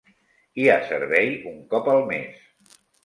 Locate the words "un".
1.51-1.59